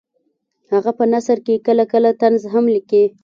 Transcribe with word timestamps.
هغه 0.71 0.91
په 0.97 1.05
نثر 1.13 1.37
کې 1.45 1.63
کله 1.67 1.83
کله 1.91 2.09
طنز 2.21 2.41
هم 2.53 2.65
لیکي 2.75 3.03